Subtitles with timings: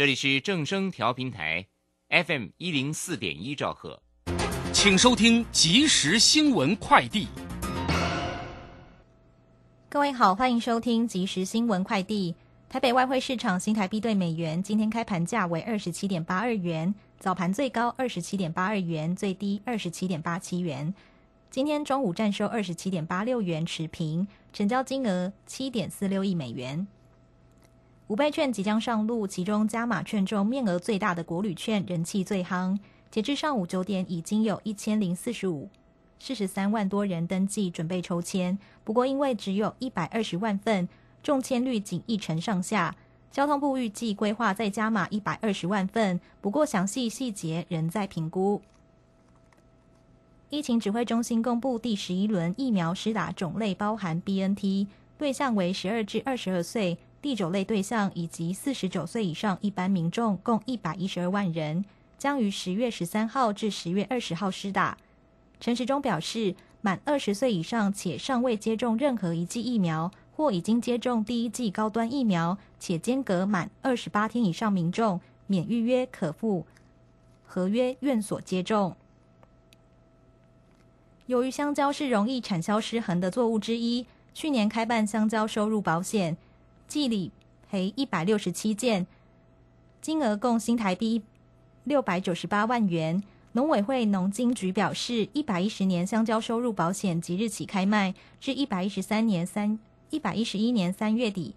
[0.00, 1.66] 这里是正声调频台
[2.08, 4.02] ，FM 一零四点一兆赫，
[4.72, 7.26] 请收听即时新闻快递。
[9.90, 12.34] 各位好，欢迎收听即时新闻快递。
[12.70, 20.94] 台北外汇市场新台币对美元今天开盘价为二十七点八二元，早盘最高二十七点八二元，最低二十七点八七元。
[21.50, 26.88] 今天中午站收二十七点八六元，持平，成交金额七点四六亿美元。
[28.10, 32.76] 五倍券即将上路，其中加码券中面额最大的国旅券人气最夯。
[33.08, 35.68] 截至上午九点，已经有一千零四十五、
[36.18, 38.58] 四十三万多人登记准备抽签。
[38.82, 40.88] 不过，因为只有一百二十万份，
[41.22, 42.96] 中签率仅一成上下。
[43.30, 48.60] 交通部预计规划再加码一百二十万份，不过详细细节仍在评估。
[50.48, 56.98] 疫情指挥中心公布第十一轮疫苗施打种类，包含 BNT，对象为十二至二十二岁。
[57.22, 61.84] 第九类对象以及四十九岁以上一般民众共一百一十二万人，
[62.16, 64.96] 将于十月十三号至十月二十号施打。
[65.60, 76.64] 陈时中表示，满二十岁以上且尚未接种任何一剂疫苗，或已经接种第一剂高端疫苗且间隔满二十八天以上民众，免预约可赴
[77.44, 78.96] 合约院所接种。
[81.26, 86.38] 由于香蕉是容易产销失衡的作物之一，去年开办香蕉收入保险。
[86.90, 87.30] 计理
[87.70, 89.06] 赔一百六十七件，
[90.02, 91.22] 金额共新台币
[91.84, 93.22] 六百九十八万元。
[93.52, 99.78] 农委会农经局表示，一百一十年香蕉收入保险即日起开卖，至一百一十三年三
[100.10, 101.54] 一百一十一年三月底，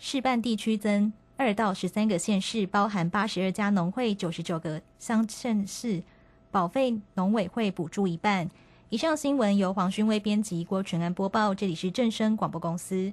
[0.00, 6.02] 示办地区增二到十三个县市，包含八十二家农会、九十九个乡镇市，
[6.50, 8.50] 保费农委会补助一半。
[8.88, 11.54] 以上新闻由黄勋威编辑，郭纯安播报。
[11.54, 13.12] 这里是正声广播公司。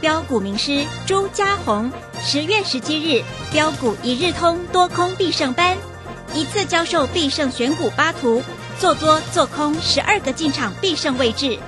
[0.00, 1.90] 标股名师朱家红，
[2.24, 3.22] 十月十七日
[3.52, 5.76] 标股一日通多空必胜班，
[6.34, 8.42] 一次教授必胜选股八图，
[8.78, 11.58] 做多做空十二个进场必胜位置，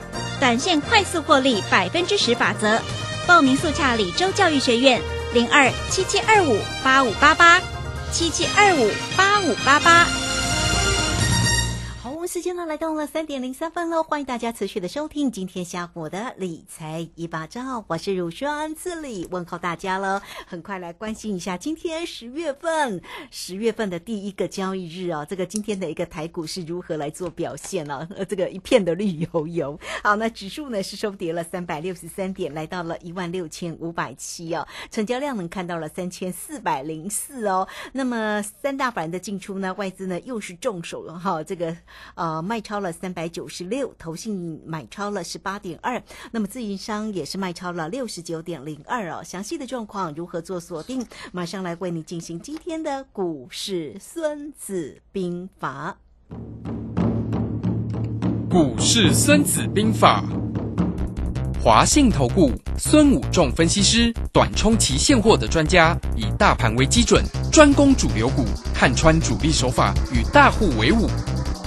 [0.40, 2.80] 短线快速获利百分之十法则。
[3.26, 5.00] 报名速洽李州教育学院
[5.32, 7.60] 零二七七二五八五八八
[8.12, 10.23] 七七二五八五八八。
[12.26, 20.22] 时间呢来到了三点零三分喽，欢迎大家持续的收听今天下午的理财一把照，我是乳霜这里问候大家喽。
[20.46, 28.08] 很快来关心一下今天十月份十月份的第一个交易日哦，这个今天的一个台股是如何来做表现呢？
[28.16, 29.78] 呃， 这个一片的绿油油。
[30.02, 37.68] 好，那指数呢是收跌了三百六十三点，来到了一万六千五百七哦，成交量能看到了三千四百零四哦。
[37.92, 41.76] 那么三大板的进出呢，外资呢又是重手了哈，这个。
[42.14, 49.22] 呃，卖超了三百九十六，投信买超了十八点二，那么自营商也是卖超了六十九点零二哦。
[49.24, 51.04] 详细的状况如何做锁定？
[51.32, 55.96] 马上来为你进行今天的股市孙子兵法。
[58.48, 60.22] 股市孙子兵法，
[61.60, 71.08] 华信投顾孙武仲分析师，短冲期现货的专家，以大盘为基准，专攻主流股，看穿主力手法，与大户为伍。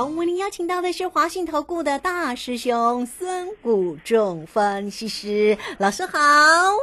[0.00, 6.18] 好，为您邀邀请到的是华信投顾的大师兄孙谷仲分析师老师好。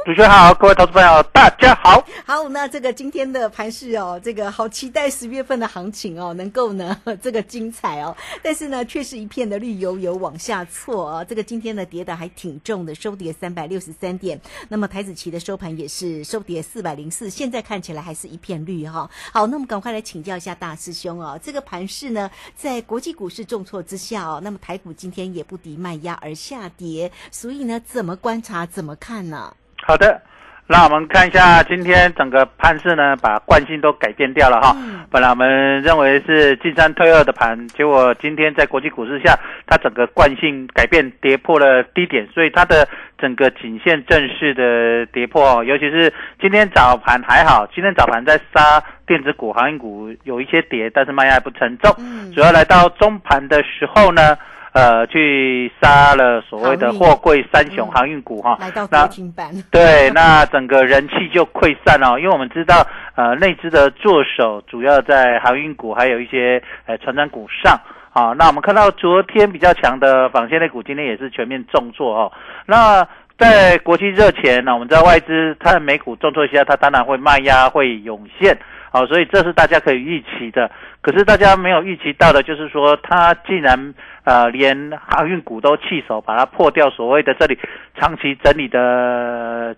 [0.06, 2.02] 主持人好，各位投资朋友大家好。
[2.24, 8.16] 好，那这个今天的盘市哦，这个好期待十月份的行情哦，能够呢 这个精彩哦。
[8.42, 11.26] 但是呢，却是一片的绿油油往下挫哦。
[11.28, 14.40] 这个今天的跌的还挺重的，收跌三百六十三点。
[14.70, 21.38] 那么台子期的收盘也是收跌四百零四，现在看起来还是一片绿哈、好，那我们赶快来请教一下大师兄哦。
[21.42, 29.52] 这个盘市呢，在国际股市重挫之下哦，那么台股今天也不敌卖压而下跌，所以呢，怎么观察，怎么看呢？
[29.86, 30.20] 好的，
[30.66, 34.74] 那我们看一下今天整个盘势呢，把惯性都改变掉了哈。
[34.76, 39.34] 嗯本来我们认为是进三退二的盘，结果今天在国际股市下，
[39.66, 45.64] 它整个惯性改变，跌破了低点，所以它的整个颈线正式的跌破哦。
[45.64, 51.92] 尤其是今天早盘还好，今天早盘在杀电子股、航运股有一些跌，但是卖压不沉重。
[51.98, 54.36] 嗯主要来到中盘的时候呢，
[54.72, 58.56] 呃，去杀了所谓的货柜三雄嗯航运股哈。
[58.60, 67.80] 来到那跌停板， 对，那整个人气就溃散了，因为我们知道，呃，内资的做手主要在航运股，还有一些呃船长股上。
[68.12, 72.32] 啊，那我们看到昨天比较强的纺线类股，今天也是全面重挫哦。
[72.66, 73.06] 那
[73.38, 78.58] 在国际热前呢，我们知道外资它的美股重挫下，它当然会卖压会涌现，
[78.90, 80.70] 好、所以这是大家可以预期的。
[81.00, 83.94] 可是大家没有预期到的，就是说它竟然
[84.24, 87.58] 呃连航运股都弃守，把它破掉所谓的这里
[87.98, 89.76] 长期整理的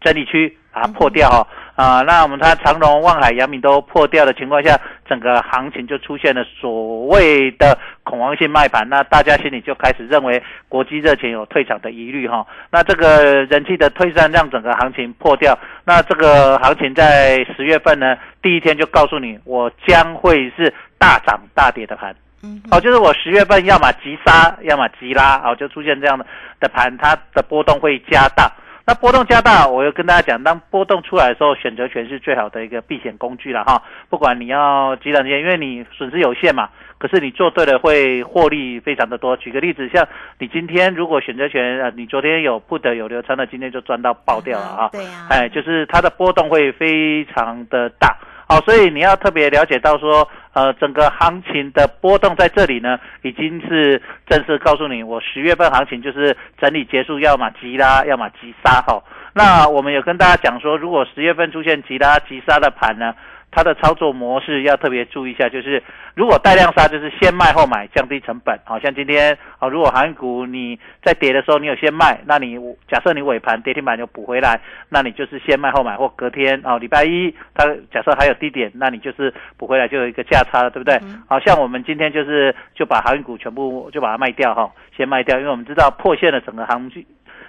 [0.00, 1.46] 整理区，把它破掉哦。
[1.74, 4.78] 啊、那我们它长荣、望海、阳明都破掉的情况下，
[5.12, 22.16] 整个行情就出现了所谓的恐慌性卖盘，那大家心里就开始认为国际热钱有退场的疑虑哈、那这个人气的退散让整个行情破掉，那这个行情在十月份呢，第一天就告诉你，我将会是大涨大跌的盘。
[22.42, 26.24] 嗯哦，就是我十月份要么急杀，要么急拉，哦，就出现这样的
[26.58, 28.50] 的盘，它的波动会加大。
[28.84, 33.80] 那波动加大，我又跟大家讲，当波动出来的时候，选择权是最好的一个避险工具了哈。
[34.10, 36.68] 不管你要几两钱，因为你损失有限嘛，
[36.98, 39.36] 可是你做对了会获利非常的多。
[39.36, 40.06] 举个例子，像
[40.38, 44.88] 你今天如果选择权呃，你昨天有 put 有流仓的，今天就赚到爆掉了啊。
[44.90, 48.16] 对呀、哎，就是它的波动会非常的大，
[48.52, 59.02] 好、所以你要特别了解到说，呃，整个行情的波动在这里呢，已经是正式告诉你，我十月份行情就是整理结束，要么急拉，要么急杀，哈、
[59.32, 63.14] 那我们有跟大家讲说，如果十月份出现急拉急杀的盘呢，
[63.52, 65.80] 它的操作模式要特别注意一下，就是
[66.14, 68.58] 如果带量杀，就是先卖后买，降低成本。
[68.64, 72.58] 好像今天啊，如果航运股你在跌的时候你有先卖，那你
[72.88, 74.58] 假设你尾盘跌停板就补回来，
[74.88, 80.98] 那你就是先卖后买，或隔天哦礼拜一它假设还有低点，那你就是补回来就有一个价差了，对不对？
[81.28, 87.04] 好像我们今天就是就把航运股全部就把它卖掉哈，先卖掉，因为我们知道破线了整个行情，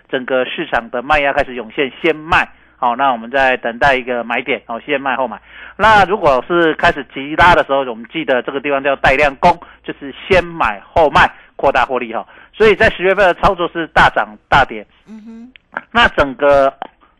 [0.09, 2.45] 整个市场的卖压开始涌现，先卖。
[2.83, 5.41] 好，那我们再等待一个买点，哦，先卖后买。
[5.77, 12.27] 那如果是开始急拉的时候，我们记得这个地方叫带量攻，就是先买后卖，扩大获利哈。
[12.51, 16.73] 所以在十月份的操作是大涨大跌，嗯哼，那整个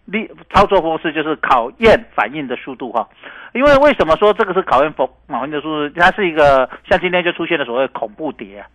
[0.04, 3.08] 力操作方式就是考验反应的速度哈。
[3.54, 5.98] 因为为什么说这个是考验反反应的速度？
[5.98, 8.68] 它是一个像今天就出现了所谓恐怖跌啊。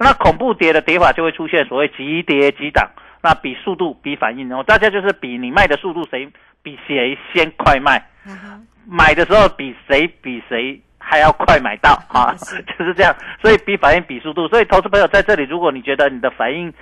[0.00, 2.88] 那恐怖跌的跌法就会出现所谓急跌急涨，
[3.22, 6.28] 那比速度比反应，然后大家就是比你卖的速度谁
[6.62, 8.04] 比谁先快卖，
[8.86, 12.34] 买的时候比谁比谁还要快买到啊，
[12.78, 16.72] 就是这样，所以比反应比速度，所以投资朋友在这里，如果你觉得你的反应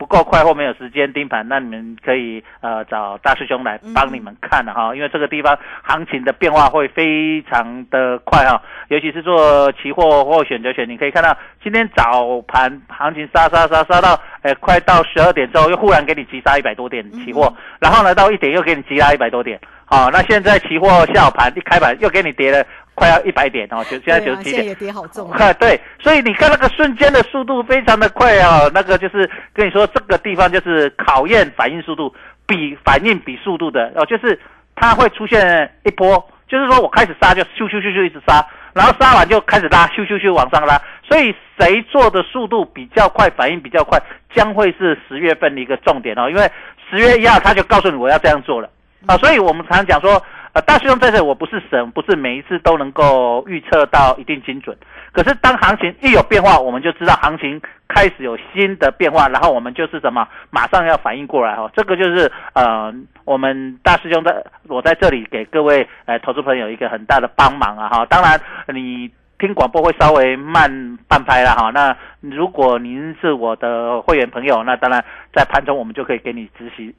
[0.00, 22.64] 不够快或没有时间盯盘，那你们可以呃找大师兄来帮你们看了哈，因为这个地方行情的变化会非常的快哈，尤其是做期货或选择权，你可以看到今天早盘行情杀杀杀杀到呃快到十二点之后，又忽然给你急杀一百多点期货，然后呢到一点又给你急拉一百多点，好、那现在期货下午盘一开盘又给你跌了
[23.00, 24.62] 快要一百点哦，就现在九十七点。
[24.62, 32.14] 对啊也跌好重啊，啊， 对，所以你看那个瞬间的速度非常的快啊，那个就是跟你说这个地方就是考验反应速度，
[32.46, 34.38] 比反应比速度的哦，就是
[34.76, 43.98] 它会出现一波，就是说我开始杀就咻咻咻咻一直杀，然后杀完就开始拉，咻咻咻往上拉，所以谁做的速度比较快，反应比较快，
[44.34, 46.42] 将会是十月份的一个重点哦，因为
[46.90, 48.68] 十月一号他就告诉你我要这样做了
[49.06, 50.22] 啊，所以我们常常讲说。
[50.52, 54.76] 呃，大师兄在这，我不是神，不是每一次都能够预测到一定精准。
[55.12, 61.70] 可是当行情一有变化，我们就知道行情开始有新的变化，然后我们就是什么，马上要反应过来哈、哦。
[61.74, 62.92] 这个就是呃，
[63.24, 68.04] 我们大师兄在我在这里给各位呃投资朋友一个很大的帮忙啊哈。
[68.06, 68.40] 当然
[68.74, 71.70] 你听广播会稍微慢半拍了哈。
[71.72, 76.92] 那如果您是我的会员朋友，那当然在盘中我们就可以给你执行。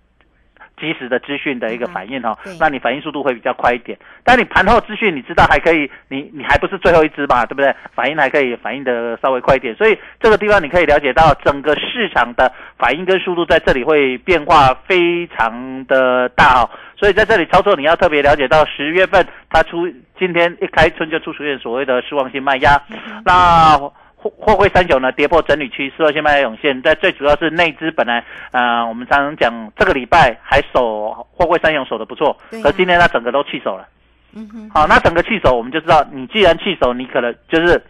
[0.82, 3.96] 及时的资讯的一个反应哈对，那你反应速度会比较快一点。
[4.24, 7.74] 但你盘后资讯你知道还可以，你你还不是最后一只嘛，对不对？
[7.96, 16.70] 反应还可以反应的稍微快一点，所以这个地方你可以了解到整个市场的反应跟速度在这里会变化非常的大哦。
[16.98, 22.82] 所以在这里操作你要特别了解到十月份它出今天一开春就出出现所谓的失望性卖压，
[23.24, 23.80] 那。
[24.22, 26.80] 货货柜三雄呢跌破整理区，失望性卖压涌现。
[26.82, 33.88] 但最主要是内资本来，呃，我们常常讲这个礼拜还守货柜三雄守的不错，可今天它整个都弃守了。
[34.34, 37.82] 嗯哼，好，那整个弃守，我们就知道，你既然弃守，你可能就是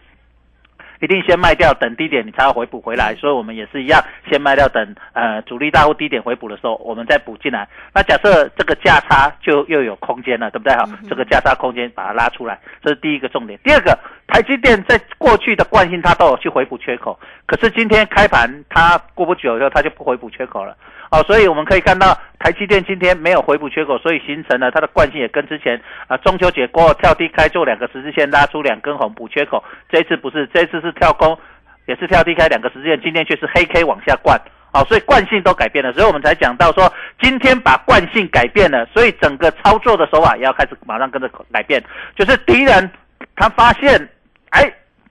[1.00, 3.14] 一定先卖掉，等低点你才要回补回来。
[3.14, 7.68] 所以我们也是一样，先卖掉，等呃主力大户低点回补的时候，我们再补进来。
[7.94, 10.74] 那假设这个价差就又有空间了，对不对？
[10.74, 13.56] 好，这个价差空间把它拉出来，这是第一个重点。
[13.62, 13.96] 第二个，
[14.32, 20.74] 台积电在过去的惯性它都有去回补缺口，可是今天开盘它过不久以后它就不回补缺口了。
[21.10, 31.38] 哦，所以我们可以看到台积电今天没有回补缺口，所以形成了它的惯性也跟之前啊中秋节过后跳低开做两个十字线拉出两根红补缺口，这一次不是，这一次是跳空，
[31.84, 34.40] 也是跳低开两个十字线，今天却是黑 K 往下灌。
[34.72, 41.84] 哦，所以惯性都改变了，所以我们才讲到说，今天把惯性改变了，所以整个操作的手法也要开始马上跟着改变，
[42.16, 42.90] 就是敌人
[43.36, 44.08] 他发现，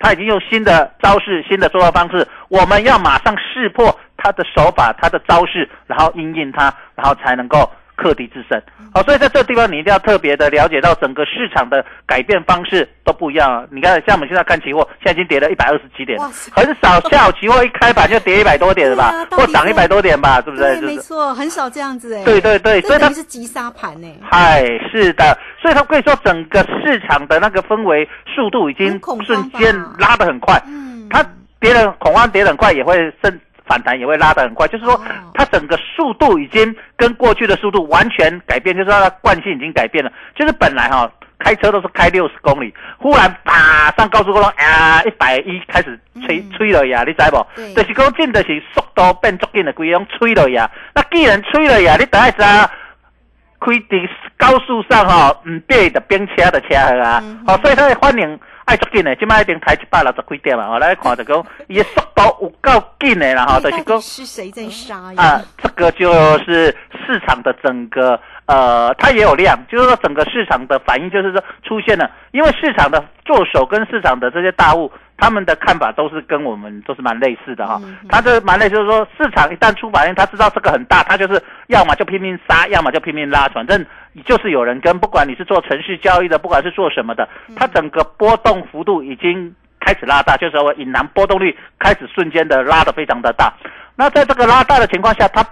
[0.02, 7.70] 他已经用新的招式、新的说话方式，我们要马上识破他的手法、他的招式，然后应应他，然后才能够
[8.02, 8.60] 克敌制胜。
[8.94, 13.64] 好，所以在这个地方你一定要特别的了解到整个市场的改变方式都不一样啊。
[13.72, 16.20] 你看，像我们现在看期货，现在已经跌了一百二十七点，
[16.52, 20.82] 很少下午期货一开盘就跌一百多点了吧或涨一百多点吧，对不对？
[20.82, 22.24] 没错，很少这样子哎。
[22.26, 24.08] 对对对所以它等于是急杀盘呢。
[24.22, 31.24] 嗨，是的，所以他可以说整个市场的那个氛围速度已经瞬间拉得很快，嗯，它
[31.60, 33.40] 跌得恐慌跌得很快，也会甚
[33.72, 35.02] 反弹也会拉得很快，就是说哦
[35.34, 41.10] 它整个速度已经跟过去的速度完全改变，就是说它的惯性已经改变了，就是本来哈、
[41.40, 47.48] 开车都是开六十公里，忽然啪上高速公路啊一百一开始吹嗯吹了呀，你知不？
[47.56, 50.70] 对就是讲进的是速度变足紧的，规种吹了呀。
[50.94, 52.70] 那既然吹了呀，你等下知道。
[53.62, 65.22] 开伫高速上吼，唔对的变车的车啊嗯，哦，所以它的反应爱足紧的，即摆一定开一百六十几点嘛，哦，来看就讲，伊的速度有够紧的啦，吼，就是讲是谁在杀呀？
[65.22, 66.76] 啊，这个就是
[67.06, 78.08] 市场的整个呃，它也有量，就是说整个市场的反应就是说出现了，因为市场的做手跟市场的这些大户，他们的看法都是跟我们都是蛮类似的哈、嗯嗯。
[78.10, 83.86] 他这蛮类似，就是说市场一旦出反应，他知道这个很大，他就是要么就拼命杀，要么就拼命拉，反正
[84.26, 93.54] 就是有人跟，不管你是做程序交易的，不管是做什么的，它整个波动幅度已经开始拉大，就是说隐含波动率开始瞬间的拉的非常的大。
[93.96, 95.46] 那在这个拉大的情况下，它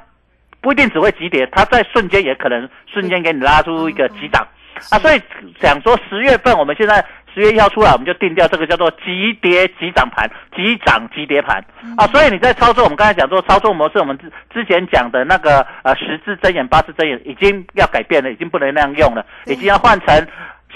[0.61, 4.41] 不一定只会急跌，它在瞬间也可能瞬间给你拉出一个急涨。
[4.89, 4.97] 啊。
[4.97, 5.21] 所以
[5.61, 7.05] 想说十月份，我们现在
[7.39, 11.63] 十月一号出来，我们就定掉这个叫做急跌急涨盘、急涨急跌盘
[11.95, 12.05] 啊。
[12.07, 20.27] 所以你在操作，我们刚才讲说操作模式，我们之之前讲的那个呃十字睁眼、八字睁眼已经要改变了，已经不能那样用了，已经要换成。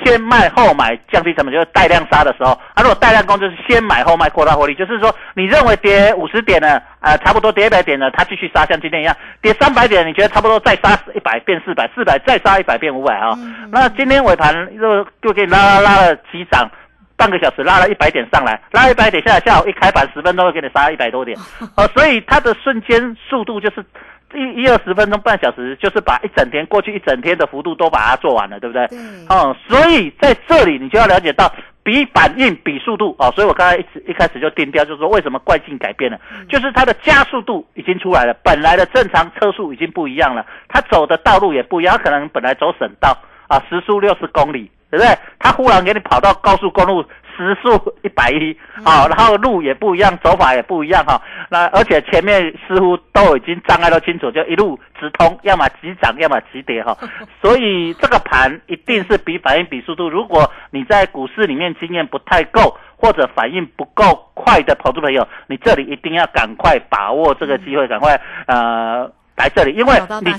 [0.03, 2.51] 先卖后买，降低成本，就是带量杀的时候。
[2.73, 4.73] 啊，如果带量攻就是先买后卖，扩大获利。
[4.75, 13.37] 就是说，你认为跌五十点呢，呃，差不多跌一百点呢，它继续杀，像今天一样，跌三百点，你觉得差不多再杀一百变四百，四百再杀一百变五百啊。
[13.71, 16.69] 那今天尾盘又又给你拉拉拉了几涨。
[17.15, 21.37] 半个小时拉了一百点上来，拉一百点下来，下午一开盘十分钟给你杀一百多点，
[21.77, 23.85] 哦，所以它的瞬间速度就是
[24.33, 28.87] 一一二十分钟半小时，就是把一整天过去一整天的幅度都把它做完了，对不对？
[28.87, 28.97] 对
[29.29, 31.51] 哦，所以在这里你就要了解到
[31.83, 45.17] 比反应比速度哦，所以我刚才一直一开始就定调，就是说为什么惯性改变了，就是它的加速度已经出来了，本来的正常车速已经不一样了，它走的道路也不一样，它可能本来走省道啊，时速六十公里，对不对？
[45.39, 47.03] 它忽然给你跑到高速公路。
[47.35, 51.19] 时速一百一，好，然后路也不一样，走法也不一样哈。
[51.53, 56.97] 那而且前面似乎都已经障碍都清楚，就一路直通，要么急涨，要么急跌哈。
[57.39, 60.09] 所以这个盘一定是比反应比速度。
[60.09, 70.31] 如果你在股市里面经验不太够，或者反应不够快的投资朋友，你这里一定要赶快把握这个机会，赶快呃来这里，因为你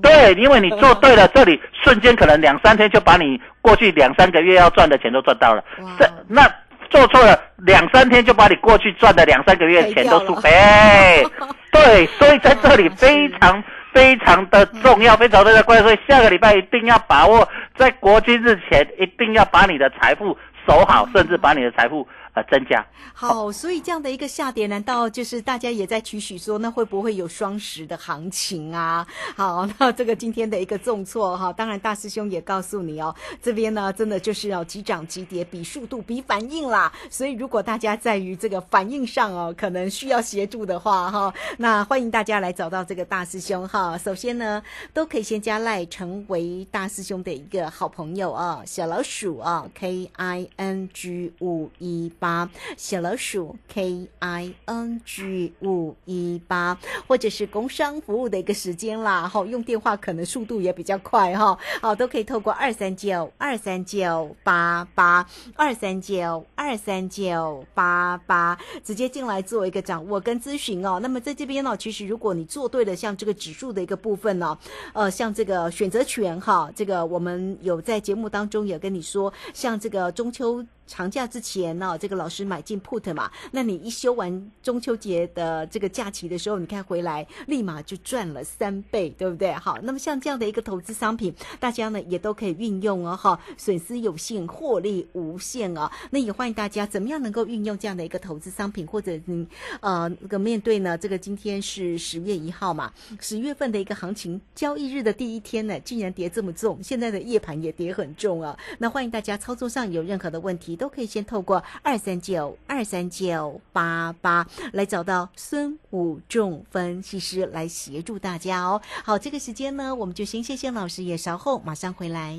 [0.00, 5.90] 对，因为你做对了，这里 瞬间可能两三天就把你过去两三个月要赚的钱都赚到了哇。
[5.98, 6.50] 这那
[6.92, 11.26] 做错了，两三天就把你过去赚的两三个月钱都输赔
[11.72, 15.82] 对，所以在这里非常非常的重要，非常的关键。
[15.82, 22.84] 所以下个礼拜一定要把握，在国庆日前一定要把你的财富守好，甚至把你的财富呃增加。
[23.14, 29.06] 好，所以这样的一个下跌，难道就是大家也在期许说，那会不会有双十的行情啊？
[29.36, 36.90] 好， 那这个今天的一个重挫哈，当然大师兄也告诉你哦，这边呢真的就是要急涨急跌，比速度比反应啦。
[37.10, 43.98] 所以如果大家在于这个反应上哦，可能需要协助的话哈，那欢迎大家来找到这个大师兄哈。
[43.98, 44.62] 首先呢，
[44.94, 53.02] 都可以先加赖成为大师兄的一个好朋友啊，小老鼠啊，K I N G 五一八小。
[53.02, 65.26] 老鼠 K I N G 五一八，或者是工商服务的一个时间啦，哈，用电话可能速度也比较快哈，好，都可以透过二三九二三九八八
[65.56, 71.00] 二三九二三九八八直接进来做一个掌握跟咨询哦。
[71.02, 74.56] 那么在这边呢，其实如果你做对了，像这个指数的一个部分呢，
[74.92, 80.64] 呃，像这个选择权哈，这个我们有在节目当中也跟你说，像这个中秋。
[80.86, 89.52] 长假之前呢，这个老师买进 put 嘛，那你一休完中秋节的这个假期的时候，你看回来立马就赚了三倍，对不对？
[89.52, 95.90] 好，那么像这样的一个投资商品，大家呢也都可以运用哦，哈，损失有限，获利无限哦。
[96.10, 99.46] 那也欢迎大家怎么样能够运用这样的一个投资商品，或者你
[99.80, 108.58] 呃那个面对呢，这个今天是十月一号嘛，十月份的一个行情交易日的第一天呢，竟然跌这么重，现在的夜盘也跌很重啊。
[108.78, 110.71] 那欢迎大家操作上有任何的问题。
[110.76, 118.80] 都可以先透过二三九二三九八八来找到孙武仲分析师来协助大家哦。
[119.04, 122.38] 好，这个时间呢，我们就先谢谢老师，也稍后马上回来。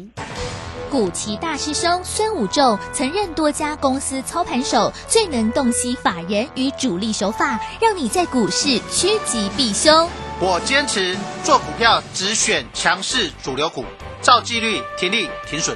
[0.90, 10.08] 古奇大师兄孙武仲曾任多家公司操盘手，最能洞悉法人与主力手法，让你在股市趋吉避凶。
[10.40, 13.86] 我坚持做股票只选强势主流股，
[14.22, 15.76] 照纪律停利停损。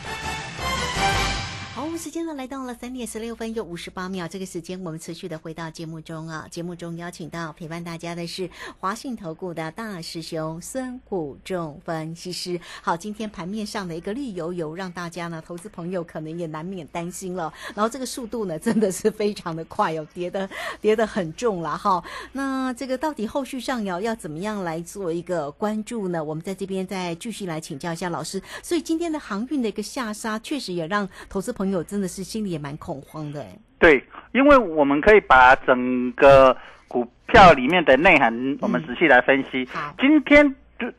[2.01, 6.47] 时间呢来到了三点十六分又五十八秒，这个时间我们持续的回到节目中啊。
[6.49, 12.59] 节目中邀请到陪伴大家的是华信投顾的大师兄孙虎仲分析师。
[12.81, 17.53] 好，今天盘面上的一个绿油油，让大家呢投资朋友可能也难免担心了。
[17.75, 20.49] 然后这个速度呢真的是非常的快哦，跌的
[20.81, 22.03] 跌的很重了哈。
[22.31, 26.23] 那这个到底后续上摇要怎么样来做一个关注呢？
[26.23, 28.41] 我们在这边再继续来请教一下老师。
[28.63, 31.85] 所以今天的航运的一个下杀，确实也让投资朋友。
[31.91, 33.59] 真的是心里也蛮恐慌的哎。
[33.77, 34.01] 对，
[34.31, 36.55] 因为我们可以把整个
[36.87, 39.67] 股票里面的内涵，我们仔细来分析。
[39.73, 40.55] 好，今天。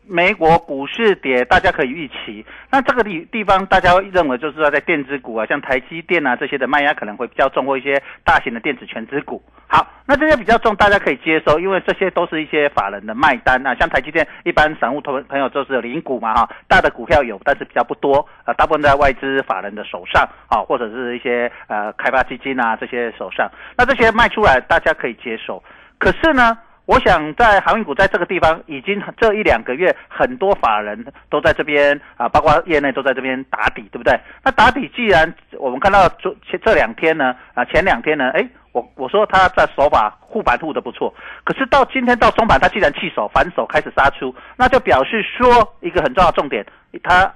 [0.07, 2.45] 美国股市跌，大家可以预期。
[2.71, 9.43] 那这个地地方，大家认为就是说，在电子股啊，像台积电啊这些的卖压可能会比较重，或一些大型的电子全资股。
[9.67, 13.75] 好，那这些比较重，大家可以接受，因为这些都是一些法人的卖单啊。
[13.75, 23.51] 像台积电，一般散户朋朋友就是零股嘛哈，大的股票有，但是比较不多啊，大部分在外资法人的手上啊，或者是一些呃开发基金啊这些手上。
[23.77, 25.63] 那这些卖出来，大家可以接受。
[25.99, 26.59] 可是呢？
[26.87, 34.19] 我想在航运股在这个地方已经这一两个月，很多法人都在这边啊，包括业内都在这边打底，对不对？
[34.45, 41.15] 那打底既然我们看到这这两天呢，啊前两天呢，哎，我我说他在手法护盘护的不错，
[41.45, 46.67] 可是到今天到中盘，他既然弃手反手开始杀出，那就表示说一个很重要的重点，
[47.03, 47.33] 他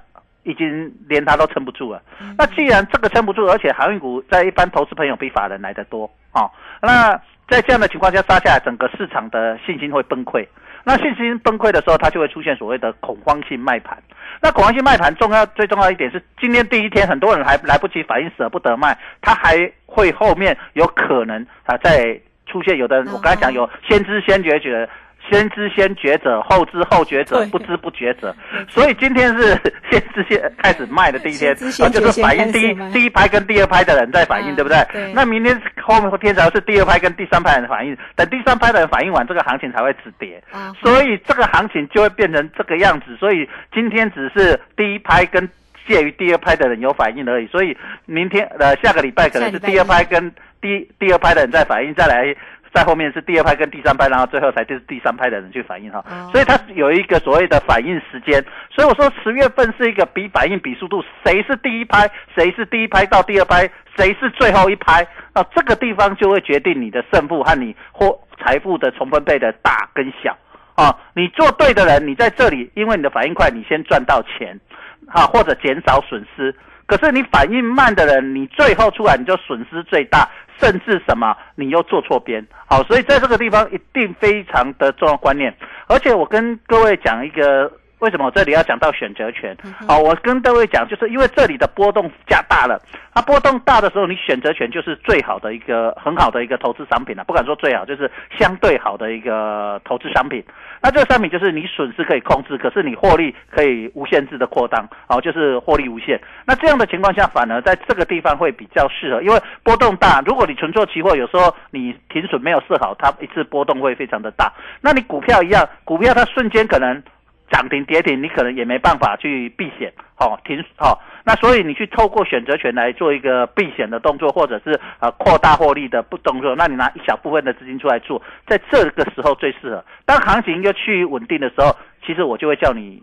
[0.47, 2.01] 已经连他都撑不住了。
[2.39, 6.49] 那既然这个撑不住，而且航运股在一般投资朋友比法人来的多啊，
[6.81, 7.21] 那。
[7.49, 10.45] 在这样的情况下杀下来，整个市场的信心会崩溃。
[10.83, 13.97] 那信心崩溃的时候，它就会出现所谓的恐慌性卖盘。
[14.43, 19.55] 那恐慌性卖盘重要最重要一点是，今天第一天很多人还来不及反应，舍不得卖，它还
[19.87, 22.77] 会后面有可能啊再出现。
[22.77, 24.89] 有的人我刚才讲有先知先觉觉。
[25.29, 28.35] 先知先觉者，后知后觉者，不知不觉者。
[28.69, 29.55] 所以今天是
[29.91, 34.79] 先知先开始卖的第一天，啊，就是反应第一第一拍跟第二拍的人在反应，对不对？
[35.15, 40.43] 那明天后面天才是第二拍跟第三拍人反应，等第三拍的人反应完，这个行情才会止跌。
[40.83, 43.17] 所以这个行情就会变成这个样子。
[43.17, 45.49] 所以今天只是第一拍跟
[45.87, 47.47] 介于第二拍的人有反应而已。
[47.49, 52.35] 所以明天呃下个礼拜可能是第二拍跟第第二拍的人在反应，再来。
[52.77, 58.45] 在后面是第二拍跟第三拍，然后最后才就是第三拍的人去反应哈，所以它有一个所谓的反应时间。
[58.71, 70.37] 所以我说十月份是一个比反应比速度，谁是第一拍，谁是第一拍到第二拍，谁是最后一拍，那这个地方就会决定你的胜负和你或财富的重分配的大跟小
[70.75, 70.95] 啊。
[71.15, 74.61] 你做对的人，你在这里，因为你的反应快，你先赚到钱。
[75.09, 76.53] 啊，或者减少损失。
[76.87, 80.29] 可是你反应慢的人，你最后出来你就损失最大，
[80.61, 82.46] 甚至什么你又做错边。
[82.66, 85.55] 好，所以在这个地方一定非常的重要观念。
[85.88, 87.70] 而且我跟各位讲一个。
[88.01, 89.57] 为什么我这里要讲到选择权？
[89.89, 92.79] 好，我跟各位讲，就是因为这里的波动加大了，
[93.15, 97.25] 它波动大的时候，你选择权就是最好的一个很好的一个投资商品了。
[97.25, 100.45] 不敢说最好，就是相对好的一个投资商品。
[100.83, 106.21] 那这个商品就是你损失可以控制，可是你获利可以无限制的扩张，好，就是获利无限。
[106.45, 110.23] 那这样的情况下，反而在这个地方会比较适合，因为波动大。
[110.27, 114.53] 如果你纯做期货，有时候你停损没有设好，它一次波动会非常的大。
[114.83, 117.03] 那你股票一样，股票它瞬间可能。
[117.51, 129.85] 涨停跌停，你可能也没办法去避险，哦，停，哦，那所以你去透过选择权来做一个避险的动作，或者是呃扩大获利的不动作，那你拿一小部分的资金出来做，在这个时候最适合。
[130.05, 133.03] 当行情又趋于稳定的时候，其实我就会叫你。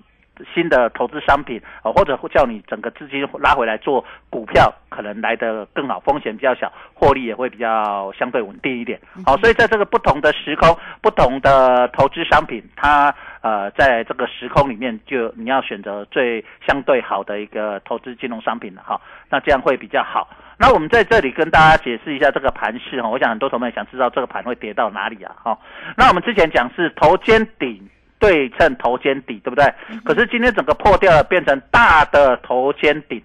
[0.54, 9.00] 新的投资商品啊，或者叫你整个资金拉回来做股票，可能来的更好，风险比较小，获利也会比较相对稳定一点。
[9.26, 19.00] 好，所以在这个不同的时空、不同的投资商品，它呃，在这个时空里面，就你要选择最相对好的一个投资金融商品了哈。
[19.30, 20.28] 那这样会比较好。
[20.58, 25.36] 那我们在这里跟大家解释一下这个盘势哈，我想很多同学们想知道这个盘会跌到哪里啊？
[25.44, 25.60] 哈，
[25.96, 27.88] 那我们之前讲是头肩顶。
[28.24, 29.66] 对称头肩底，对不对？
[30.06, 33.22] 可是今天整个破掉了，变成大的头肩顶。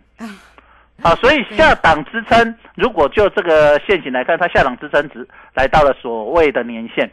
[1.01, 7.09] 好，所以下档支撑，如果就这个线型来看，它下档支撑值来到了所谓的年线。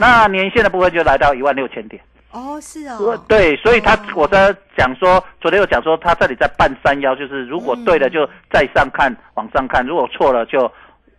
[0.00, 2.02] 那年线的部分就来到一万六千点。
[2.32, 3.16] 哦，是哦。
[3.28, 10.68] 对，所以他我在讲说，昨天又讲说，它这里在半山腰，就是如果对了就再上看，往上看；如果错了就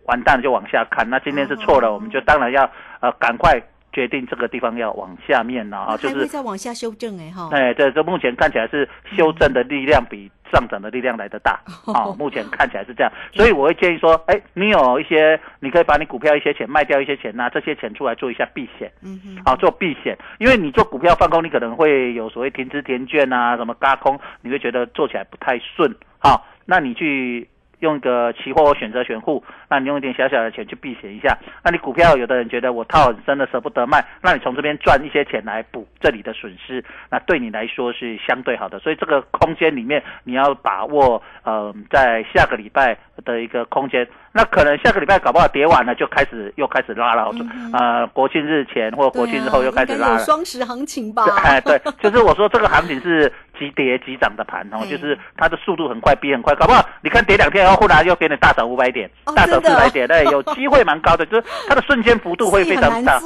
[0.04, 1.08] 完蛋，就往下看。
[1.08, 3.58] 那今天是错了，我们就当然要呃赶快。
[3.92, 7.48] 决定这个地方要往下面了啊，就是再往下修正哎哈。
[7.52, 11.60] 哎，对，这目前看起来是修正的力量比上涨的力量来得大
[11.92, 12.14] 啊。
[12.18, 27.49] 目前看起来是这样，所以我会建议说，哎，你有一些，你可以把你股票一些钱卖掉一些钱，拿这些钱出来做一下避险，嗯嗯，好做避险，因为你做股票放空，你可能会有所谓停资填券啊，什么嘎空，你会觉得做起来不太顺，好，那你去。
[27.80, 31.36] 用一个期货选择权户，那你用一点小小的钱去避险一下。
[31.64, 38.78] 那你股票有的人觉得我套很深的舍不得卖，那你从这边赚一些钱来补这里的损失，那对你来说是相对好的。
[38.78, 44.06] 所以这个空间里面你要把握，呃，在下个礼拜的一个空间。
[44.32, 47.30] 那可能下个礼拜搞不好跌完了就开始又开始拉了，
[47.72, 50.18] 呃，国庆日前或国庆日后又开始拉了。
[50.20, 51.24] 双十行情吧？
[51.42, 63.20] 哎，对， 就是我说这个行情是急跌急涨的盘哦，就是它的速度很快，逼很快，搞不好你看跌两天，然后忽然又给你大涨五百点，大涨四百点，对，有 机会蛮高的，就是它的瞬间幅度会非常大。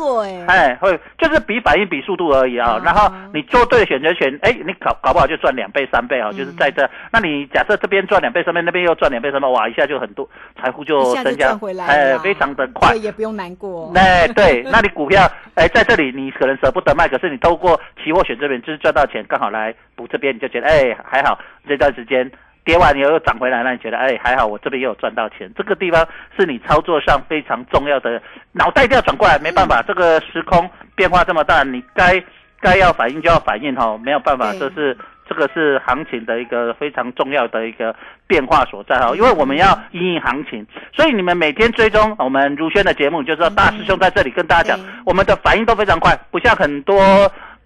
[0.46, 2.80] 哎，会就是比反应比速度而已啊。
[2.82, 6.88] 然后你做对选择权，哎，你搞搞不好就赚两倍三倍啊，就是在这。
[7.12, 10.26] 那你假设这边赚两倍三倍，那边又赚两倍三倍，哇，一下就很多
[10.58, 10.93] 财富就。
[11.02, 13.90] 就增加，哎，非常的快，也不用难过。
[13.94, 21.38] 哎，对， 那你股票，哎，在这里你可能舍不得卖，可是你透过期货选这边就是赚到钱，刚好来补这边，你就觉得哎还好。
[21.66, 22.30] 这段时间
[22.64, 25.50] 跌完以后又涨回来，那你觉得哎还好，我这边又有赚到钱。
[25.56, 26.06] 这个地方
[26.38, 28.20] 是你操作上非常重要的，
[28.52, 32.22] 脑袋要转过来，没办法，这个时空变化这么大，你该
[32.60, 34.96] 该要反应就要反应哈，没有办法，这是。
[35.28, 37.94] 这个是行情的一个非常重要的一个
[38.26, 47.02] 变化所在哈，因为我们要因应行情，所以你们每天追踪我们如轩的节目，就知道大师兄在这里跟大家讲，我们的反应都非常快，不像很多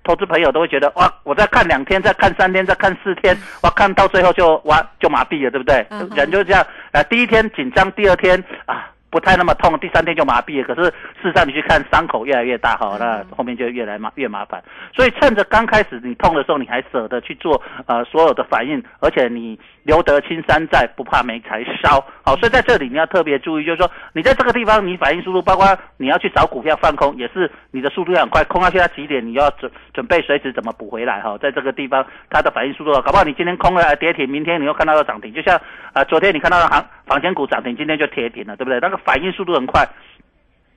[0.04, 5.86] 投资朋友都会觉得哇，我再看两天，再看三天，再看四天，哇，看到最后就哇就麻痹了，对不对？
[6.16, 8.90] 人就是这样，呃，第一天紧张，第二天啊。
[9.10, 10.64] 不太那么痛，第三天就麻痹了。
[10.64, 10.90] 可是
[11.22, 14.62] 事实上，你去看伤口越来越大，哈，那后面就越来麻越麻烦。
[14.94, 22.04] 所以趁着刚开始你痛的时候，你还舍得去做呃所有的反应，而且你留得青山在，不怕没柴烧。
[22.22, 25.66] 好，所以在这里你要特别注意，就是说你在这个地方，你反应速度，包括
[25.96, 31.20] 你要去找股票放空，也是你的速度要很快，空下去它几点，你要准准备随时怎么补回来。
[31.20, 35.58] 哈，在这个地方，它的反应速度，搞不好你今天空了跌停，明天你又看到要涨停，就像
[35.94, 38.78] 呃昨天你看到的行房间股涨停，今天就跌停了，对不对？
[38.78, 38.98] 那个。
[39.08, 39.88] 反应速度很快，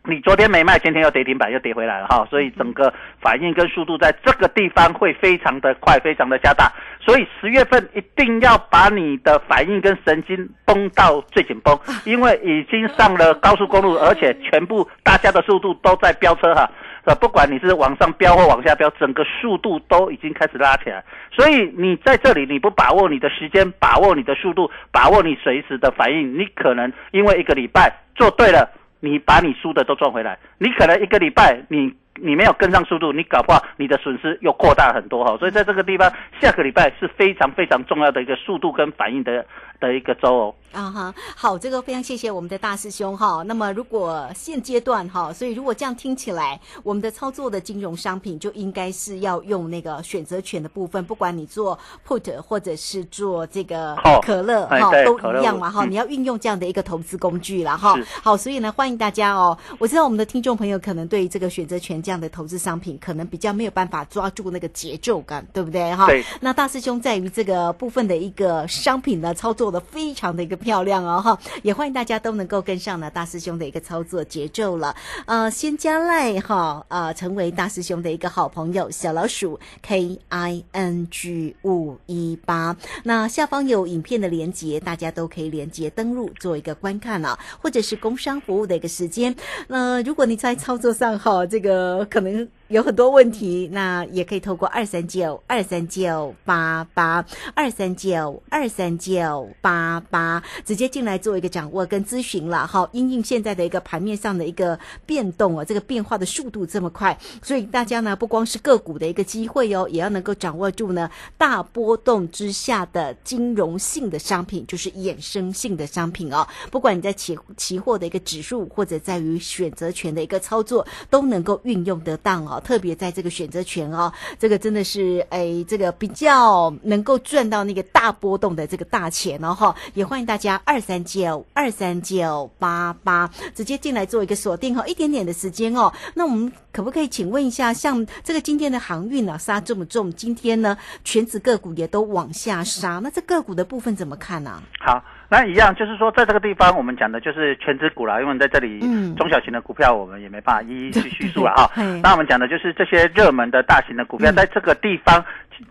[0.06, 6.72] 你昨天没卖，今天又跌停板，又跌回来了哈，所以整个反应跟速度在这个地方会非常的快，非常的加大。
[7.02, 16.70] 所以十月份一定要把你的反应跟神经绷到最紧绷，因为已经上了高速公路，而且全部大家的速度都在飙车哈。
[17.04, 21.04] 呃，不管你是往上飙或往下飙，整个速度都已经开始拉起来。
[21.32, 30.38] 所以你在这里，你不把握你的时间，把握你的速度，把握你随时的反应，你可能因为一个礼拜做对了，你把你输的都赚回来。
[30.60, 35.36] 你可能一个礼拜你你没有跟上速度，你搞不好你的损失又扩大很多哈。
[35.38, 39.44] 所以在这个地方，下个礼拜是非常非常重要的一个速度跟反应的
[39.82, 40.56] 的一个周哦。
[40.72, 43.44] 啊哈，好，这个非常谢谢我们的大师兄哈。
[43.46, 55.84] 那么如果现阶段哈，所以如果这样听起来，我们的操作的金融商品就应该是要用那个选择权的部分，不管你做 put 或者是做这个可乐哎哈，都一样嘛哈。
[55.84, 58.00] 嗯你要运用这样的一个投资工具了哈。
[58.24, 59.58] 好，所以呢，欢迎大家哦。
[59.78, 66.08] 我知道我们的听众朋友可能对于这个选择权这样的投资商品，可能比较没有办法抓住那个节奏感，对不对哈？
[66.08, 66.24] 对。
[66.40, 74.96] 那大师兄在于这个部分的一个商品的，操作的非常的一个漂亮哦哈，也欢迎大家都能够跟上呢大师兄的一个操作节奏了。
[75.26, 82.76] 呃，先加赖哈，呃，成为大师兄的一个好朋友，小老鼠 K I N G 五一八。
[83.04, 89.36] 那下方有影片的连接，大家都可以连接登录做一个观看啊，或者是工商服务的一个时间。
[89.68, 92.48] 那如果你在操作上哈，这个可能。
[92.72, 102.88] 有很多问题，那也可以透过二三九二三九八八二三九二三九八八直接进来做一个掌握跟咨询了哈。
[102.94, 116.48] 因应现在的一个盘面上的一个变动哦，这个变化的速度这么快，所以大家呢不光是个股的一个机会哦，也要能够掌握住呢大波动之下的金融性的商品，就是衍生性的商品哦。
[116.72, 122.61] 不管你在期期货的一个指数，或者在于选择权的一个操作，都能够运用得当哦。
[122.64, 129.76] 特别在这个选择权哦，这个真的是哎，这个比较能够赚到那个大波动的这个大钱哦哈。
[129.94, 135.94] 也欢迎大家二三九二三九八八直接进来做一个锁定哈，一点点的时间哦。
[136.14, 152.02] 那我们可不可以请问一下，像这个今天的航运啊杀这么重，今天呢全指个股也都往下杀，那这个股的部分怎么看呢、好，那一样就是说，在这个地方我们讲的就是全指股啦，因为在这里嗯中小型的股票我们也没办法一一 去叙述了哈嘿。
[152.04, 155.24] 那我们讲的就是这些热门的大型的股票，嗯在这个地方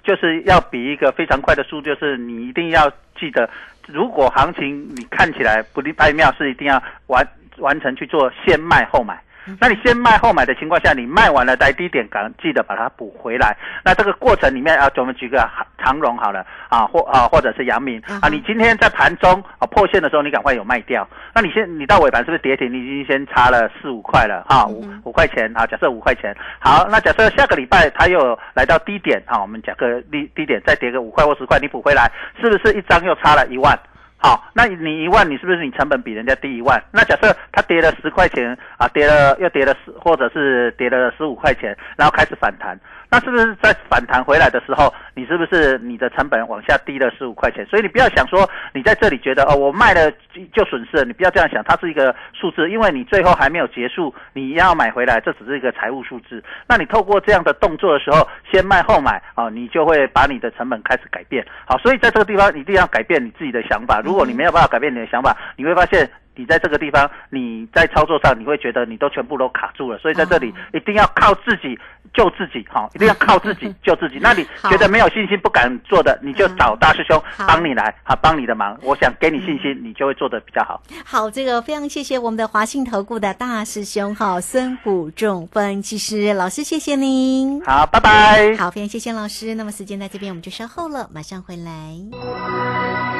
[0.03, 3.51] 就是要比一个非常快的速度，就是你一定要记得，
[3.87, 7.23] 如果行情你看起来不利拍妙，是一定要完
[7.59, 9.21] 完成去做先卖后买。
[9.59, 13.57] 那你先卖后买的情况下，你卖完了在低点赶记得把它补回来。
[13.85, 21.09] 那这个过程里面啊，我们举个长长荣好了啊，或啊或者是阳明啊，你今天在盘中啊破线的时候，你赶快有卖掉。
[21.35, 22.73] 那你先你到尾盘是不是跌停？
[22.73, 26.37] 你已经先差了四五块了啊，五五块钱啊，假设五块钱。
[26.59, 33.79] 好，那假设下个礼拜它又来到低点啊，我们讲个低低点再跌个五块或十块，你补回来，是不是一张又差了一万？
[34.23, 36.79] 好，那你一万，你是不是你成本比人家低一万？
[36.93, 42.79] 那假设它跌了十块钱啊，跌了又跌了十，或者是跌了十五块钱，然后开始反弹，
[43.11, 47.65] 那是不是在反弹回来的时候，你是不是你的成本往下低了十五块钱？
[47.65, 50.13] 所以你不要想说你在这里觉得哦，我卖了
[50.53, 56.45] 就损失了，你不要这样想，它是一个数字，因为你最后还没有结束，你要买回来，这只是一个财务数字。
[56.69, 61.43] 那你透过这样的动作的时候，先卖后买啊，你就会把你的成本开始改变。
[61.65, 64.03] 好，所以在这个地方一定要改变你自己的想法。
[64.11, 69.97] 如果你没有办法改变你的想法，你会发现你在这个地方你在操作上你会觉得你都全部都卡住了。
[69.99, 71.79] 所以在这里一定要靠自己
[72.13, 74.19] 救自己，哈，一定要靠自己 救自己。
[74.21, 78.77] 那你觉得没有信心不敢做的，你就找大师兄好帮你来，哈，帮你的忙。
[78.83, 80.83] 我想给你信心，你就会做的比较好。
[81.05, 87.63] 好，这个非常谢谢我们的华信投顾的大师兄哈孙虎仲分析师老师，谢谢您。
[87.65, 88.57] 好，拜拜。
[88.57, 89.55] 好，非常谢谢老师。
[89.55, 93.20] 那么时间在这边，我们就稍后了，马上回来。